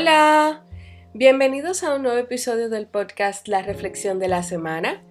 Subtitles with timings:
[0.00, 0.64] Hola,
[1.12, 5.02] bienvenidos a un nuevo episodio del podcast La Reflexión de la Semana.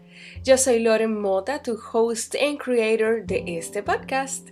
[0.44, 4.49] Yo soy Loren Mota, tu host and creator de este podcast.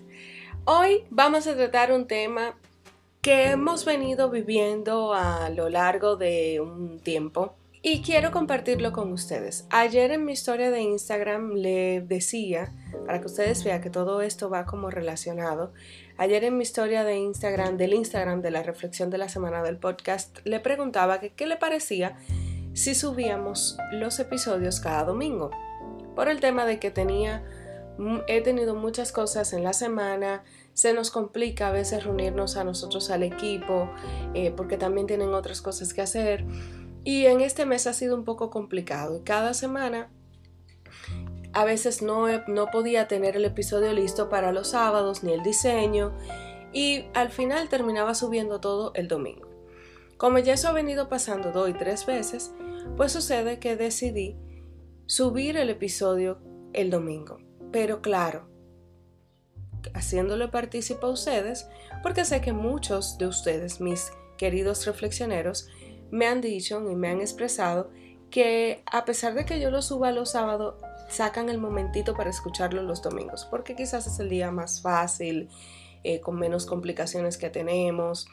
[0.66, 2.56] Hoy vamos a tratar un tema
[3.24, 9.66] que hemos venido viviendo a lo largo de un tiempo y quiero compartirlo con ustedes.
[9.72, 12.76] Ayer en mi historia de Instagram le decía,
[13.08, 15.74] para que ustedes vean que todo esto va como relacionado,
[16.18, 19.78] ayer en mi historia de Instagram, del Instagram de la reflexión de la semana del
[19.78, 22.18] podcast, le preguntaba qué le parecía
[22.74, 25.52] si subíamos los episodios cada domingo.
[26.16, 27.44] Por el tema de que tenía,
[28.28, 30.44] he tenido muchas cosas en la semana,
[30.74, 33.90] se nos complica a veces reunirnos a nosotros al equipo,
[34.34, 36.46] eh, porque también tienen otras cosas que hacer.
[37.04, 39.22] Y en este mes ha sido un poco complicado.
[39.24, 40.10] Cada semana
[41.58, 46.16] a veces no, no podía tener el episodio listo para los sábados ni el diseño
[46.72, 49.50] y al final terminaba subiendo todo el domingo.
[50.18, 52.54] Como ya eso ha venido pasando dos y tres veces,
[52.96, 54.38] pues sucede que decidí
[55.08, 56.38] subir el episodio
[56.74, 57.40] el domingo.
[57.72, 58.48] Pero claro,
[59.96, 61.68] haciéndole partícipe a ustedes,
[62.04, 65.70] porque sé que muchos de ustedes, mis queridos reflexioneros,
[66.12, 67.90] me han dicho y me han expresado
[68.30, 70.76] que a pesar de que yo lo suba los sábados,
[71.10, 75.50] sacan el momentito para escucharlo los domingos, porque quizás es el día más fácil,
[76.04, 78.28] eh, con menos complicaciones que tenemos.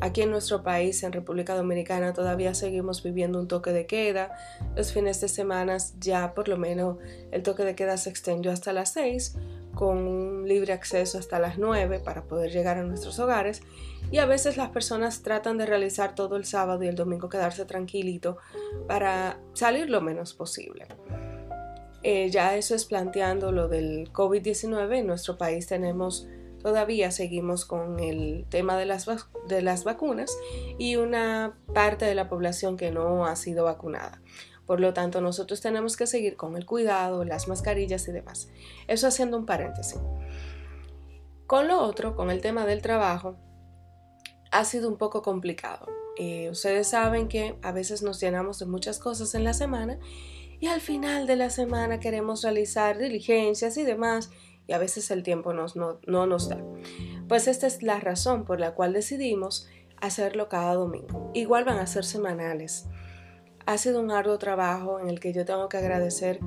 [0.00, 4.32] Aquí en nuestro país, en República Dominicana, todavía seguimos viviendo un toque de queda.
[4.74, 6.98] Los fines de semana ya por lo menos
[7.30, 9.36] el toque de queda se extendió hasta las 6,
[9.74, 13.62] con un libre acceso hasta las 9 para poder llegar a nuestros hogares
[14.10, 17.64] y a veces las personas tratan de realizar todo el sábado y el domingo quedarse
[17.64, 18.36] tranquilito
[18.86, 20.86] para salir lo menos posible.
[22.04, 24.98] Eh, ya eso es planteando lo del COVID-19.
[24.98, 26.28] En nuestro país tenemos,
[26.62, 29.06] todavía seguimos con el tema de las,
[29.48, 30.36] de las vacunas
[30.78, 34.20] y una parte de la población que no ha sido vacunada.
[34.66, 38.48] Por lo tanto, nosotros tenemos que seguir con el cuidado, las mascarillas y demás.
[38.86, 39.98] Eso haciendo un paréntesis.
[41.46, 43.36] Con lo otro, con el tema del trabajo,
[44.54, 45.86] ha sido un poco complicado.
[46.16, 49.98] Eh, ustedes saben que a veces nos llenamos de muchas cosas en la semana
[50.60, 54.30] y al final de la semana queremos realizar diligencias y demás
[54.68, 56.62] y a veces el tiempo nos, no, no nos da.
[57.26, 59.68] Pues esta es la razón por la cual decidimos
[60.00, 61.32] hacerlo cada domingo.
[61.34, 62.86] Igual van a ser semanales.
[63.66, 66.38] Ha sido un arduo trabajo en el que yo tengo que agradecer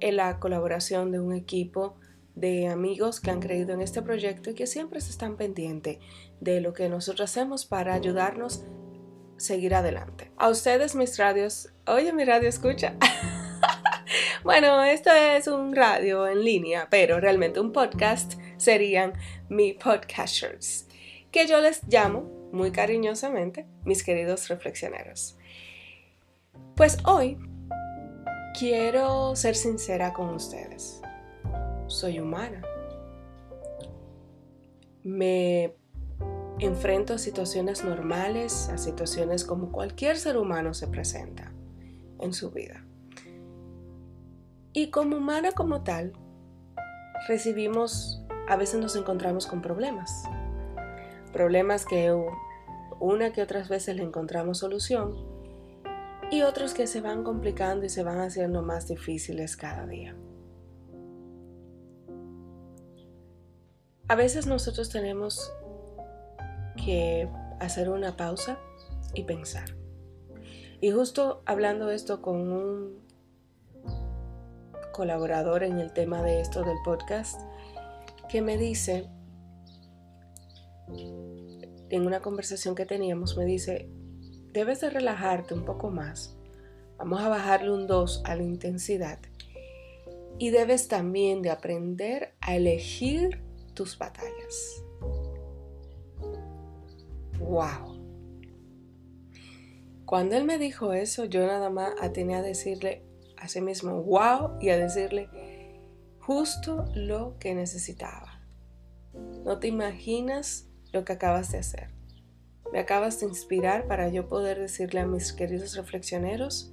[0.00, 1.96] la colaboración de un equipo
[2.36, 5.98] de amigos que han creído en este proyecto y que siempre se están pendientes
[6.38, 10.30] de lo que nosotros hacemos para ayudarnos a seguir adelante.
[10.36, 12.94] A ustedes, mis radios, oye, mi radio escucha.
[14.44, 19.14] bueno, esto es un radio en línea, pero realmente un podcast serían
[19.48, 20.86] mi podcasters,
[21.32, 25.38] que yo les llamo muy cariñosamente mis queridos reflexioneros.
[26.74, 27.38] Pues hoy
[28.58, 31.00] quiero ser sincera con ustedes
[31.86, 32.62] soy humana.
[35.02, 35.76] Me
[36.58, 41.52] enfrento a situaciones normales, a situaciones como cualquier ser humano se presenta
[42.20, 42.84] en su vida.
[44.72, 46.12] Y como humana como tal,
[47.28, 50.24] recibimos, a veces nos encontramos con problemas.
[51.32, 52.14] Problemas que
[53.00, 55.14] una que otras veces le encontramos solución
[56.30, 60.16] y otros que se van complicando y se van haciendo más difíciles cada día.
[64.08, 65.52] A veces nosotros tenemos
[66.76, 67.28] que
[67.58, 68.56] hacer una pausa
[69.14, 69.76] y pensar.
[70.80, 73.00] Y justo hablando esto con un
[74.92, 77.40] colaborador en el tema de esto del podcast,
[78.28, 79.10] que me dice,
[81.90, 83.90] en una conversación que teníamos, me dice,
[84.52, 86.36] debes de relajarte un poco más.
[86.96, 89.18] Vamos a bajarle un 2 a la intensidad.
[90.38, 93.45] Y debes también de aprender a elegir
[93.76, 94.82] tus batallas.
[97.38, 97.96] ¡Wow!
[100.04, 103.04] Cuando él me dijo eso, yo nada más tenía a decirle
[103.36, 105.28] a sí mismo, wow, y a decirle
[106.18, 108.40] justo lo que necesitaba.
[109.44, 111.90] No te imaginas lo que acabas de hacer.
[112.72, 116.72] Me acabas de inspirar para yo poder decirle a mis queridos reflexioneros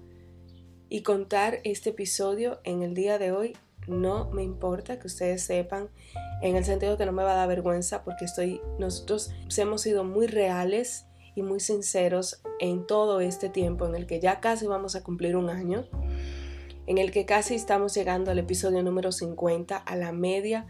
[0.90, 3.58] y contar este episodio en el día de hoy
[3.88, 5.90] no me importa que ustedes sepan,
[6.42, 10.04] en el sentido que no me va a dar vergüenza porque estoy, nosotros hemos sido
[10.04, 14.96] muy reales y muy sinceros en todo este tiempo en el que ya casi vamos
[14.96, 15.88] a cumplir un año,
[16.86, 20.68] en el que casi estamos llegando al episodio número 50, a la media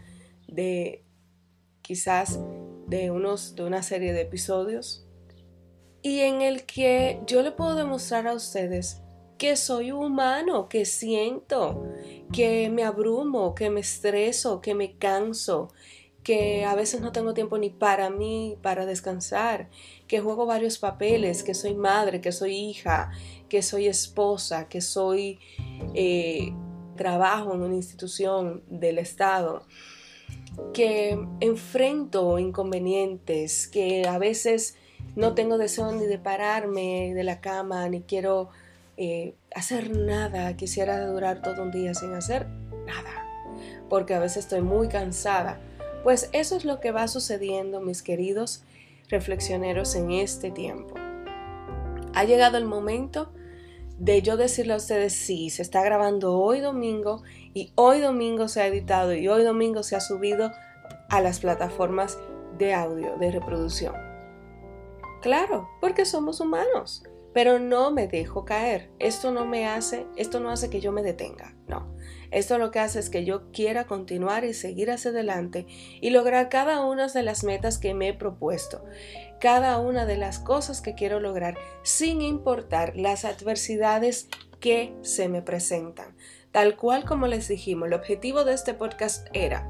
[0.48, 1.04] de
[1.82, 2.38] quizás
[2.86, 5.06] de, unos, de una serie de episodios.
[6.02, 9.00] y en el que yo le puedo demostrar a ustedes
[9.38, 11.86] que soy humano, que siento,
[12.34, 15.68] que me abrumo, que me estreso, que me canso,
[16.24, 19.70] que a veces no tengo tiempo ni para mí, para descansar,
[20.08, 23.12] que juego varios papeles, que soy madre, que soy hija,
[23.48, 25.38] que soy esposa, que soy
[25.94, 26.52] eh,
[26.96, 29.64] trabajo en una institución del Estado,
[30.72, 34.76] que enfrento inconvenientes, que a veces
[35.14, 38.50] no tengo deseo ni de pararme de la cama, ni quiero
[38.96, 42.46] eh, hacer nada, quisiera durar todo un día sin hacer
[42.86, 43.26] nada,
[43.88, 45.58] porque a veces estoy muy cansada.
[46.02, 48.62] Pues eso es lo que va sucediendo, mis queridos
[49.08, 50.94] reflexioneros, en este tiempo.
[52.14, 53.32] Ha llegado el momento
[53.98, 58.60] de yo decirle a ustedes, sí, se está grabando hoy domingo y hoy domingo se
[58.60, 60.52] ha editado y hoy domingo se ha subido
[61.08, 62.18] a las plataformas
[62.58, 63.94] de audio, de reproducción.
[65.22, 68.90] Claro, porque somos humanos pero no me dejo caer.
[68.98, 71.94] Esto no me hace, esto no hace que yo me detenga, no.
[72.30, 75.66] Esto lo que hace es que yo quiera continuar y seguir hacia adelante
[76.00, 78.84] y lograr cada una de las metas que me he propuesto,
[79.40, 84.28] cada una de las cosas que quiero lograr, sin importar las adversidades
[84.60, 86.16] que se me presentan.
[86.50, 89.68] Tal cual como les dijimos, el objetivo de este podcast era,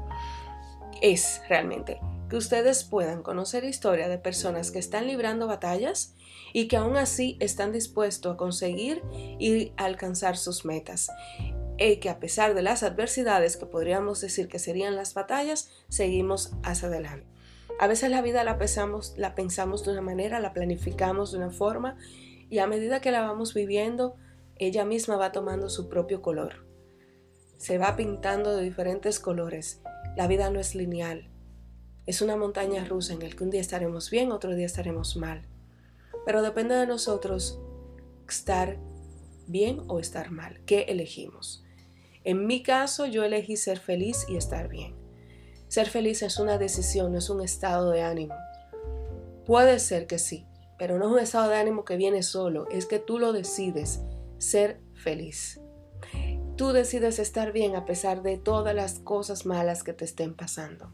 [1.01, 6.14] es realmente que ustedes puedan conocer historia de personas que están librando batallas
[6.55, 11.11] y que aún así están dispuestos a conseguir y alcanzar sus metas.
[11.77, 16.53] Y que a pesar de las adversidades que podríamos decir que serían las batallas, seguimos
[16.63, 17.27] hacia adelante.
[17.77, 21.49] A veces la vida la pensamos, la pensamos de una manera, la planificamos de una
[21.49, 21.97] forma
[22.49, 24.15] y a medida que la vamos viviendo,
[24.55, 26.65] ella misma va tomando su propio color.
[27.57, 29.81] Se va pintando de diferentes colores.
[30.15, 31.29] La vida no es lineal.
[32.05, 35.49] Es una montaña rusa en la que un día estaremos bien, otro día estaremos mal.
[36.25, 37.59] Pero depende de nosotros
[38.27, 38.77] estar
[39.47, 40.61] bien o estar mal.
[40.65, 41.63] ¿Qué elegimos?
[42.23, 44.95] En mi caso, yo elegí ser feliz y estar bien.
[45.67, 48.35] Ser feliz es una decisión, no es un estado de ánimo.
[49.45, 50.45] Puede ser que sí,
[50.79, 54.01] pero no es un estado de ánimo que viene solo, es que tú lo decides,
[54.39, 55.61] ser feliz.
[56.55, 60.91] Tú decides estar bien a pesar de todas las cosas malas que te estén pasando.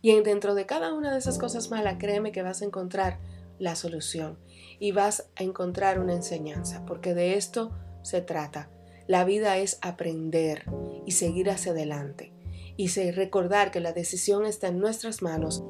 [0.00, 3.18] Y dentro de cada una de esas cosas malas, créeme que vas a encontrar
[3.58, 4.38] la solución
[4.78, 7.70] y vas a encontrar una enseñanza, porque de esto
[8.02, 8.70] se trata.
[9.06, 10.64] La vida es aprender
[11.06, 12.32] y seguir hacia adelante
[12.76, 15.62] y recordar que la decisión está en nuestras manos.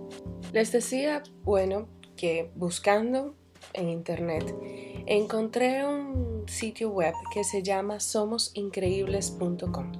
[0.53, 3.35] Les decía, bueno, que buscando
[3.75, 4.55] en internet
[5.07, 9.93] encontré un sitio web que se llama somosincreíbles.com.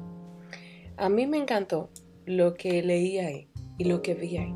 [0.97, 1.91] A mí me encantó
[2.27, 3.49] lo que leí ahí
[3.79, 4.55] y lo que vi ahí.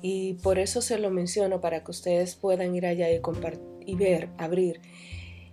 [0.00, 3.20] Y por eso se lo menciono para que ustedes puedan ir allá y,
[3.86, 4.80] y ver, abrir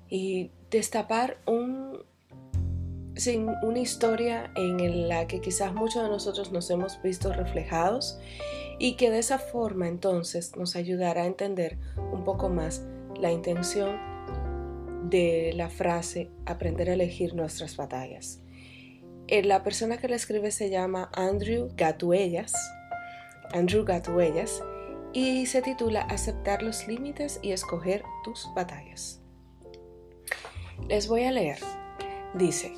[0.10, 2.04] y destapar un,
[3.16, 8.20] sin una historia en la que quizás muchos de nosotros nos hemos visto reflejados
[8.78, 11.78] y que de esa forma entonces nos ayudará a entender
[12.12, 12.84] un poco más
[13.20, 13.98] la intención
[15.10, 18.42] de la frase aprender a elegir nuestras batallas.
[19.28, 22.54] Eh, la persona que la escribe se llama Andrew Gatuellas
[23.54, 24.64] Andrew Gatuellas
[25.14, 29.22] y se titula Aceptar los límites y escoger tus batallas.
[30.90, 31.60] Les voy a leer.
[32.34, 32.74] Dice,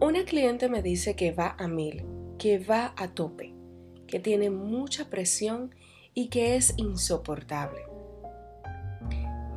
[0.00, 2.04] una cliente me dice que va a mil,
[2.38, 3.54] que va a tope,
[4.06, 5.74] que tiene mucha presión
[6.12, 7.80] y que es insoportable.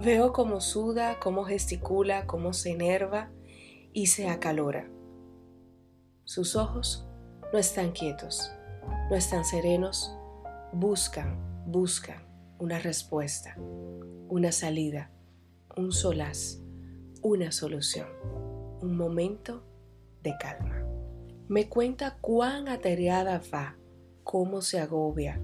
[0.02, 3.32] Veo cómo suda, cómo gesticula, cómo se enerva
[3.94, 4.90] y se acalora.
[6.24, 7.08] Sus ojos
[7.52, 8.52] no están quietos,
[9.10, 10.17] no están serenos,
[10.74, 12.26] buscan, buscan
[12.60, 13.56] una respuesta,
[14.30, 15.12] una salida,
[15.76, 16.60] un solaz,
[17.22, 18.08] una solución,
[18.82, 19.64] un momento
[20.24, 20.84] de calma.
[21.48, 23.78] Me cuenta cuán atareada va,
[24.24, 25.40] cómo se agobia,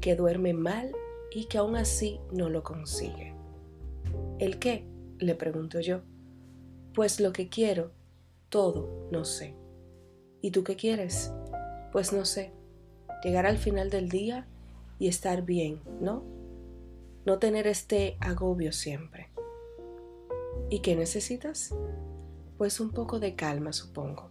[0.00, 0.92] que duerme mal
[1.32, 3.34] y que aún así no lo consigue.
[4.38, 4.86] ¿El qué?
[5.18, 6.00] le pregunto yo.
[6.94, 7.92] Pues lo que quiero,
[8.48, 9.54] todo no sé.
[10.40, 11.32] ¿Y tú qué quieres?
[11.92, 12.52] Pues no sé.
[13.22, 14.48] Llegar al final del día
[15.00, 16.22] y estar bien, ¿no?
[17.24, 19.32] No tener este agobio siempre.
[20.68, 21.74] ¿Y qué necesitas?
[22.58, 24.28] Pues un poco de calma, supongo.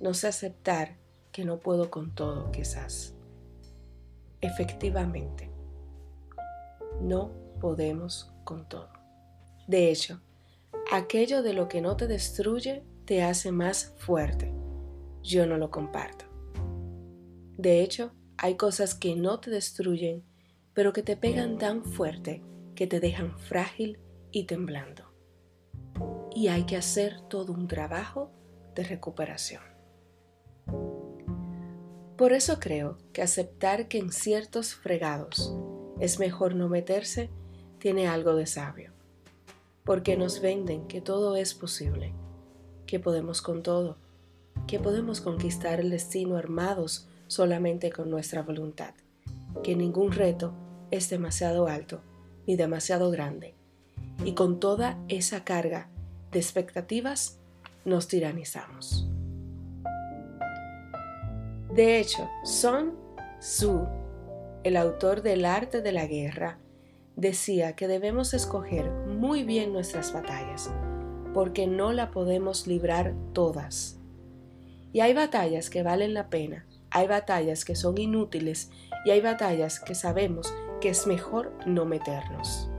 [0.00, 0.96] No sé aceptar
[1.30, 3.14] que no puedo con todo, quizás.
[4.40, 5.50] Efectivamente,
[7.00, 8.88] no podemos con todo.
[9.68, 10.20] De hecho,
[10.90, 14.50] aquello de lo que no te destruye te hace más fuerte.
[15.22, 16.24] Yo no lo comparto.
[17.58, 18.12] De hecho,
[18.44, 20.22] hay cosas que no te destruyen,
[20.74, 22.42] pero que te pegan tan fuerte
[22.74, 23.98] que te dejan frágil
[24.32, 25.14] y temblando.
[26.34, 28.30] Y hay que hacer todo un trabajo
[28.74, 29.62] de recuperación.
[32.18, 35.56] Por eso creo que aceptar que en ciertos fregados
[35.98, 37.30] es mejor no meterse
[37.78, 38.92] tiene algo de sabio,
[39.86, 42.12] porque nos venden que todo es posible,
[42.84, 43.96] que podemos con todo,
[44.66, 48.94] que podemos conquistar el destino armados solamente con nuestra voluntad,
[49.62, 50.54] que ningún reto
[50.90, 52.00] es demasiado alto
[52.46, 53.54] ni demasiado grande,
[54.24, 55.88] y con toda esa carga
[56.30, 57.38] de expectativas
[57.84, 59.08] nos tiranizamos.
[61.74, 62.94] De hecho, Sun
[63.40, 63.86] Tzu,
[64.62, 66.58] el autor del arte de la guerra,
[67.16, 70.70] decía que debemos escoger muy bien nuestras batallas,
[71.32, 73.98] porque no la podemos librar todas.
[74.92, 76.64] Y hay batallas que valen la pena,
[76.94, 78.70] hay batallas que son inútiles
[79.04, 82.70] y hay batallas que sabemos que es mejor no meternos.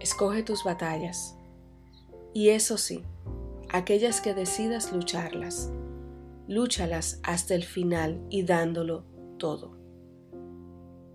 [0.00, 1.36] Escoge tus batallas.
[2.32, 3.04] Y eso sí,
[3.68, 5.70] aquellas que decidas lucharlas,
[6.48, 9.04] lúchalas hasta el final y dándolo
[9.38, 9.76] todo.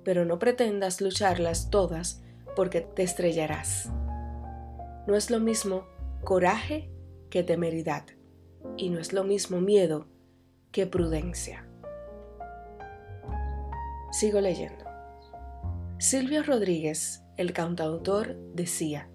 [0.03, 2.21] Pero no pretendas lucharlas todas
[2.55, 3.89] porque te estrellarás.
[5.07, 5.87] No es lo mismo
[6.23, 6.91] coraje
[7.31, 8.05] que temeridad
[8.77, 10.05] y no es lo mismo miedo
[10.71, 11.68] que prudencia.
[14.11, 14.85] Sigo leyendo.
[15.99, 19.09] Silvio Rodríguez, el cantautor, decía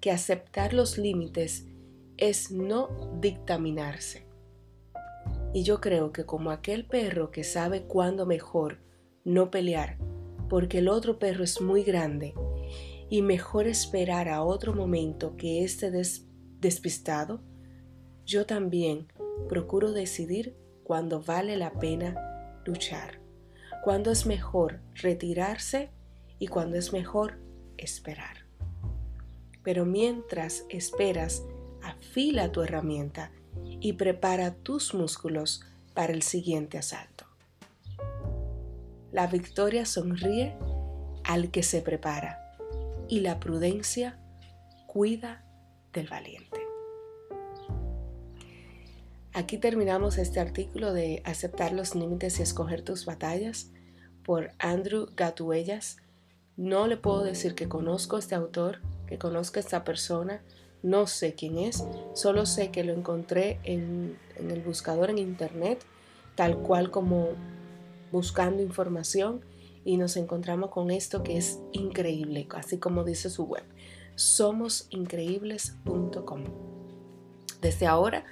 [0.00, 1.66] que aceptar los límites
[2.16, 4.26] es no dictaminarse.
[5.52, 8.82] Y yo creo que como aquel perro que sabe cuándo mejor
[9.24, 9.98] no pelear,
[10.48, 12.34] porque el otro perro es muy grande,
[13.08, 15.90] y mejor esperar a otro momento que esté
[16.60, 17.40] despistado,
[18.24, 19.06] yo también
[19.48, 23.23] procuro decidir cuándo vale la pena luchar,
[23.84, 25.90] cuándo es mejor retirarse
[26.38, 27.38] y cuándo es mejor
[27.76, 28.46] esperar.
[29.62, 31.42] Pero mientras esperas,
[31.82, 33.30] afila tu herramienta
[33.80, 37.26] y prepara tus músculos para el siguiente asalto.
[39.12, 40.56] La victoria sonríe
[41.22, 42.56] al que se prepara
[43.06, 44.18] y la prudencia
[44.86, 45.44] cuida
[45.92, 46.63] del valiente.
[49.36, 53.72] Aquí terminamos este artículo de Aceptar los límites y escoger tus batallas
[54.24, 55.96] por Andrew Gatuellas.
[56.56, 60.40] No le puedo decir que conozco este autor, que conozco esta persona,
[60.84, 61.82] no sé quién es,
[62.14, 65.84] solo sé que lo encontré en, el buscador en internet,
[66.36, 67.30] tal cual como
[68.12, 69.40] buscando información
[69.84, 73.64] y nos encontramos con esto que es increíble, así como dice su web,
[74.14, 76.44] somosincreíbles.com.
[77.60, 78.24] Desde ahora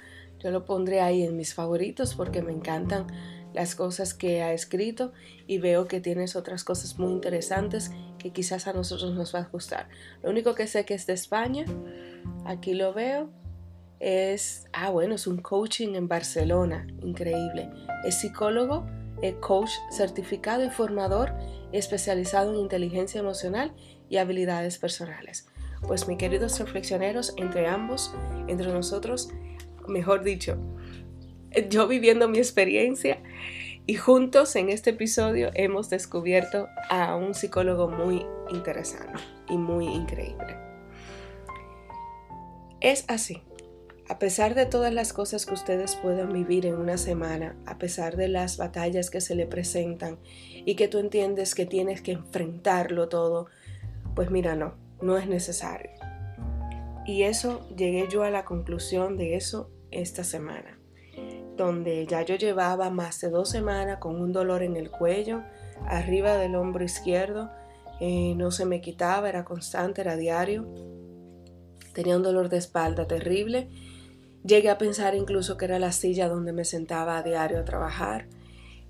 [0.43, 3.07] yo lo pondré ahí en mis favoritos porque me encantan
[3.53, 5.13] las cosas que ha escrito
[5.47, 9.49] y veo que tienes otras cosas muy interesantes que quizás a nosotros nos va a
[9.49, 9.87] gustar.
[10.23, 11.65] Lo único que sé que es de España
[12.45, 13.29] Aquí lo veo.
[13.99, 17.69] Es, ah, bueno, es un coaching en Barcelona, increíble.
[18.03, 18.85] Es psicólogo,
[19.21, 21.33] es coach certificado y formador
[21.71, 23.73] especializado en inteligencia emocional
[24.09, 25.47] y habilidades personales.
[25.87, 28.13] Pues mis queridos reflexioneros, entre ambos,
[28.47, 29.29] entre nosotros,
[29.87, 30.57] mejor dicho,
[31.69, 33.21] yo viviendo mi experiencia
[33.85, 40.57] y juntos en este episodio hemos descubierto a un psicólogo muy interesante y muy increíble.
[42.79, 43.41] Es así.
[44.09, 48.17] A pesar de todas las cosas que ustedes puedan vivir en una semana, a pesar
[48.17, 50.19] de las batallas que se le presentan
[50.65, 53.47] y que tú entiendes que tienes que enfrentarlo todo,
[54.15, 55.91] pues mira, no, no es necesario.
[57.05, 60.79] Y eso, llegué yo a la conclusión de eso esta semana,
[61.57, 65.43] donde ya yo llevaba más de dos semanas con un dolor en el cuello,
[65.87, 67.51] arriba del hombro izquierdo,
[67.99, 70.67] eh, no se me quitaba, era constante, era diario
[71.93, 73.69] Tenía un dolor de espalda terrible.
[74.43, 78.27] Llegué a pensar incluso que era la silla donde me sentaba a diario a trabajar.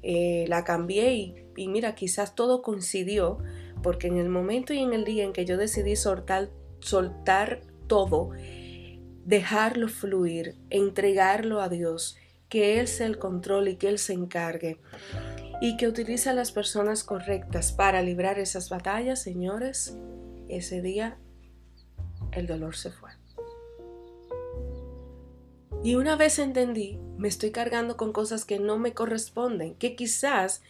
[0.02, 1.14] Eh, la cambié
[1.56, 3.38] y, mira, quizás todo coincidió
[3.84, 8.32] porque en el momento y en el día en que yo decidí soltar, soltar todo,
[9.26, 12.18] dejarlo fluir, entregarlo a Dios,
[12.50, 14.80] que Él sea el control y que Él se encargue
[15.62, 19.98] y que utilice a las personas correctas para librar esas batallas, señores,
[20.50, 21.18] ese día
[22.32, 23.12] el dolor se fue.
[25.84, 30.62] Y una vez entendí, me estoy cargando con cosas que no me corresponden, que quizás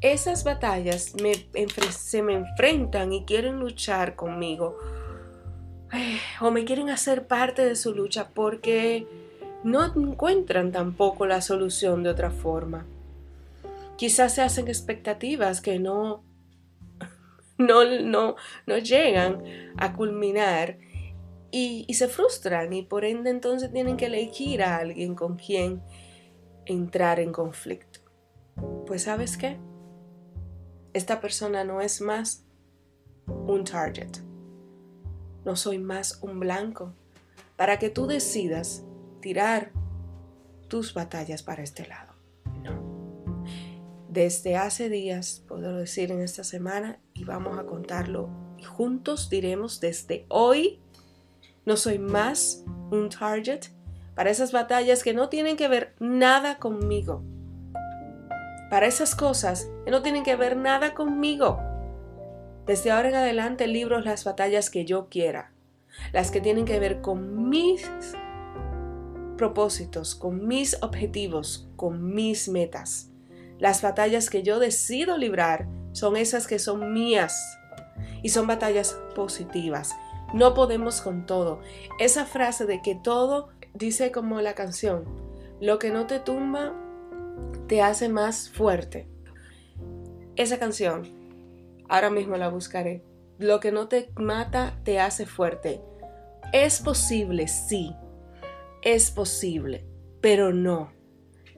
[0.00, 1.14] esas batallas
[1.90, 4.78] se me enfrentan y quieren luchar conmigo
[6.40, 9.06] o me quieren hacer parte de su lucha porque
[9.64, 12.86] no encuentran tampoco la solución de otra forma.
[13.96, 16.24] Quizás se hacen expectativas que no
[17.58, 19.42] no, no, no llegan
[19.76, 20.78] a culminar
[21.50, 25.82] y, y se frustran y por ende entonces tienen que elegir a alguien con quien
[26.66, 28.00] entrar en conflicto.
[28.86, 29.58] Pues sabes qué?
[30.92, 32.44] Esta persona no es más
[33.26, 34.25] un target.
[35.46, 36.92] No soy más un blanco
[37.54, 38.82] para que tú decidas
[39.20, 39.70] tirar
[40.66, 42.14] tus batallas para este lado.
[42.64, 43.44] No.
[44.08, 48.28] Desde hace días, puedo decir en esta semana, y vamos a contarlo,
[48.76, 50.80] juntos diremos desde hoy,
[51.64, 53.66] no soy más un target
[54.16, 57.22] para esas batallas que no tienen que ver nada conmigo.
[58.68, 61.60] Para esas cosas que no tienen que ver nada conmigo.
[62.66, 65.52] Desde ahora en adelante libro las batallas que yo quiera,
[66.12, 67.88] las que tienen que ver con mis
[69.36, 73.10] propósitos, con mis objetivos, con mis metas.
[73.60, 77.40] Las batallas que yo decido librar son esas que son mías
[78.22, 79.94] y son batallas positivas.
[80.34, 81.60] No podemos con todo.
[82.00, 85.04] Esa frase de que todo dice como la canción,
[85.60, 86.74] lo que no te tumba
[87.68, 89.08] te hace más fuerte.
[90.34, 91.15] Esa canción
[91.88, 93.02] Ahora mismo la buscaré.
[93.38, 95.80] Lo que no te mata te hace fuerte.
[96.52, 97.94] Es posible, sí.
[98.82, 99.84] Es posible,
[100.20, 100.92] pero no.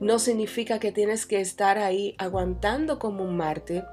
[0.00, 3.84] No significa que tienes que estar ahí aguantando como un mártir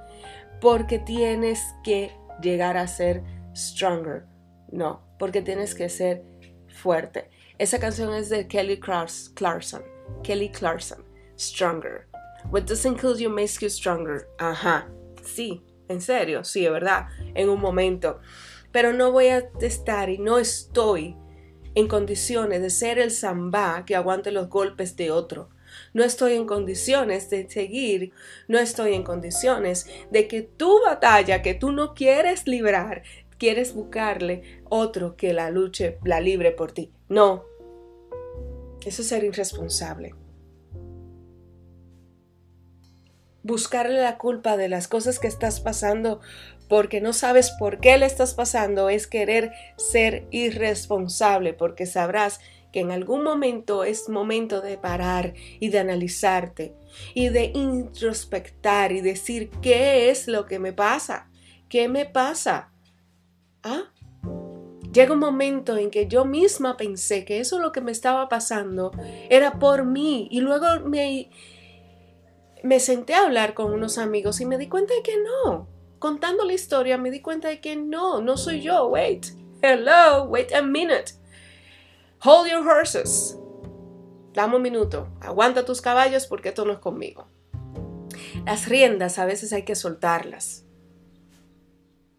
[0.61, 2.11] porque tienes que
[2.41, 3.23] llegar a ser
[3.55, 4.25] stronger.
[4.71, 6.23] No, porque tienes que ser
[6.67, 7.29] fuerte.
[7.57, 9.83] Esa canción es de Kelly Clarkson.
[10.23, 11.03] Kelly Clarkson.
[11.37, 12.07] Stronger.
[12.51, 14.27] What doesn't kill you makes you stronger.
[14.37, 14.87] Ajá.
[15.23, 18.19] Sí, en serio, sí, de verdad, en un momento.
[18.71, 21.15] Pero no voy a estar y no estoy
[21.75, 25.49] en condiciones de ser el zambá que aguante los golpes de otro.
[25.93, 28.13] No estoy en condiciones de seguir,
[28.47, 33.03] no estoy en condiciones de que tu batalla que tú no quieres librar,
[33.37, 36.91] quieres buscarle otro que la luche, la libre por ti.
[37.09, 37.45] No.
[38.85, 40.15] Eso es ser irresponsable.
[43.45, 46.19] Buscarle la culpa de las cosas que estás pasando
[46.67, 52.39] porque no sabes por qué le estás pasando es querer ser irresponsable porque sabrás
[52.73, 56.73] que en algún momento es momento de parar y de analizarte
[57.13, 61.29] y de introspectar y decir qué es lo que me pasa,
[61.69, 62.71] qué me pasa.
[63.61, 63.91] ¿Ah?
[64.91, 68.91] Llega un momento en que yo misma pensé que eso lo que me estaba pasando
[69.29, 71.29] era por mí y luego me
[72.65, 75.67] me senté a hablar con unos amigos y me di cuenta de que no.
[75.99, 78.87] Contando la historia me di cuenta de que no, no soy yo.
[78.87, 79.27] Wait,
[79.61, 81.13] hello, wait a minute.
[82.23, 83.37] Hold your horses.
[84.33, 85.07] Dame un minuto.
[85.21, 87.27] Aguanta tus caballos porque esto no es conmigo.
[88.47, 90.65] Las riendas a veces hay que soltarlas.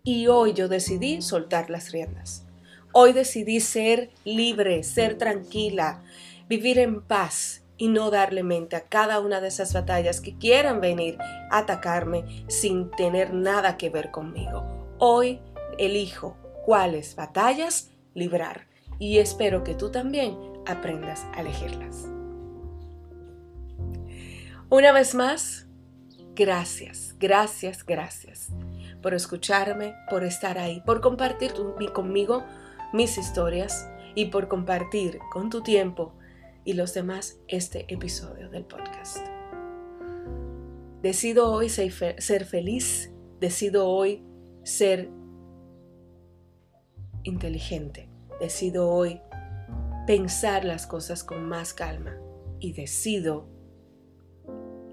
[0.04, 2.46] Y hoy yo decidí soltar las riendas.
[2.92, 6.04] Hoy decidí ser libre, ser tranquila,
[6.48, 10.80] vivir en paz y no darle mente a cada una de esas batallas que quieran
[10.80, 11.18] venir
[11.50, 14.64] a atacarme sin tener nada que ver conmigo.
[14.98, 15.40] Hoy
[15.78, 18.66] elijo cuáles batallas librar
[18.98, 20.36] y espero que tú también
[20.66, 22.08] aprendas a elegirlas.
[24.68, 25.66] Una vez más,
[26.34, 28.48] gracias, gracias, gracias
[29.00, 31.52] por escucharme, por estar ahí, por compartir
[31.92, 32.44] conmigo
[32.92, 36.12] mis historias y por compartir con tu tiempo
[36.66, 39.24] y los demás este episodio del podcast.
[41.00, 44.26] Decido hoy ser feliz, decido hoy
[44.64, 45.08] ser
[47.22, 49.20] inteligente, decido hoy
[50.08, 52.18] pensar las cosas con más calma
[52.58, 53.48] y decido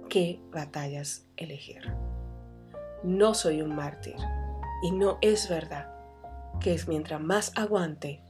[0.10, 1.82] qué batallas elegir.
[3.04, 4.16] No soy un mártir
[4.84, 5.92] y no es verdad
[6.60, 8.24] que es mientras más aguante,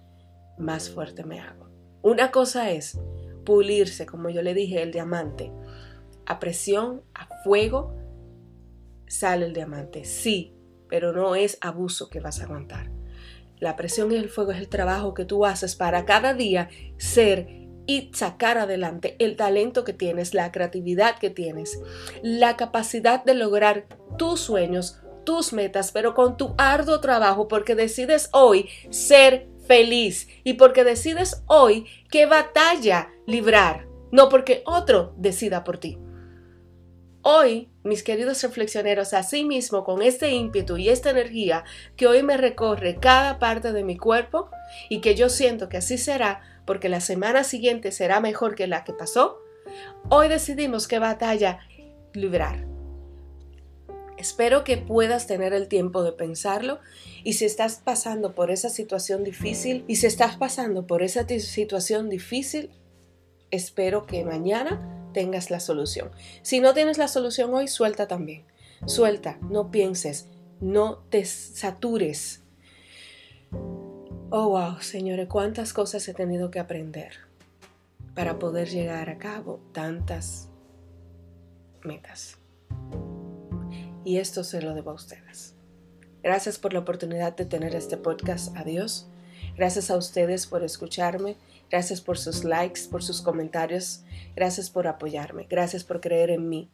[0.58, 1.70] más fuerte me hago.
[2.02, 3.00] Una cosa es
[3.44, 5.52] pulirse, como yo le dije, el diamante.
[6.26, 7.94] A presión, a fuego,
[9.08, 10.06] sale el diamante.
[10.06, 10.54] Sí,
[10.90, 12.92] pero no es abuso que vas a aguantar.
[13.60, 17.48] La presión y el fuego es el trabajo que tú haces para cada día ser
[17.86, 21.80] y sacar adelante el talento que tienes, la creatividad que tienes,
[22.22, 23.86] la capacidad de lograr
[24.18, 30.54] tus sueños, tus metas, pero con tu arduo trabajo, porque decides hoy ser feliz y
[30.54, 35.98] porque decides hoy qué batalla librar, no porque otro decida por ti.
[37.26, 41.64] Hoy, mis queridos reflexioneros, así mismo con este ímpetu y esta energía
[41.96, 44.50] que hoy me recorre cada parte de mi cuerpo
[44.90, 48.84] y que yo siento que así será porque la semana siguiente será mejor que la
[48.84, 49.40] que pasó,
[50.10, 51.60] hoy decidimos qué batalla
[52.14, 52.73] librar.
[54.24, 56.80] Espero que puedas tener el tiempo de pensarlo
[57.26, 62.10] y si estás pasando por esa situación difícil y si estás pasando por esa situación
[62.10, 62.72] difícil,
[63.52, 66.10] espero que mañana tengas la solución.
[66.42, 68.46] Si no tienes la solución hoy, suelta también.
[68.86, 70.28] Suelta, no pienses,
[70.62, 72.44] no te satures.
[74.30, 77.12] Oh, wow, señores, cuántas cosas he tenido que aprender
[78.16, 80.48] para poder llegar a cabo tantas
[81.84, 82.38] metas.
[84.04, 85.56] Y esto se lo debo a ustedes.
[86.22, 88.56] Gracias por la oportunidad de tener este podcast.
[88.56, 89.08] Adiós.
[89.56, 91.36] Gracias a ustedes por escucharme.
[91.70, 94.04] Gracias por sus likes, por sus comentarios.
[94.36, 95.48] Gracias por apoyarme.
[95.50, 96.72] Gracias por creer en mí.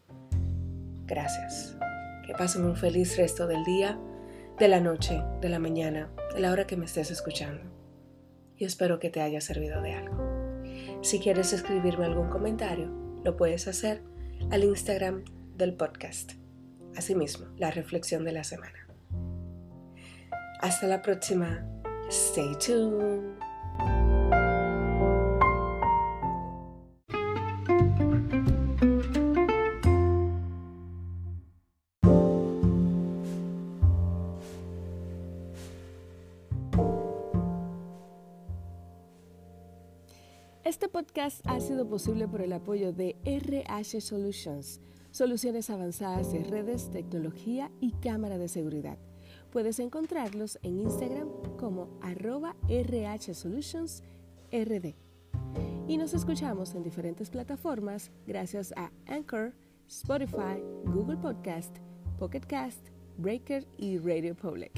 [1.05, 1.75] Gracias.
[2.25, 3.99] Que pasen un feliz resto del día,
[4.59, 7.63] de la noche, de la mañana, de la hora que me estés escuchando.
[8.55, 10.17] Y espero que te haya servido de algo.
[11.01, 12.89] Si quieres escribirme algún comentario,
[13.23, 14.03] lo puedes hacer
[14.51, 15.23] al Instagram
[15.55, 16.33] del podcast.
[16.95, 18.87] Asimismo, la reflexión de la semana.
[20.61, 21.65] Hasta la próxima.
[22.09, 23.39] Stay tuned.
[40.69, 44.79] Este podcast ha sido posible por el apoyo de RH Solutions
[45.11, 48.97] soluciones avanzadas de redes, tecnología y cámara de seguridad.
[49.51, 54.03] Puedes encontrarlos en Instagram como arroba rhsolutionsrd.
[55.87, 59.53] Y nos escuchamos en diferentes plataformas gracias a Anchor,
[59.87, 61.75] Spotify, Google Podcast,
[62.19, 64.71] Pocket Cast, Breaker y Radio Public.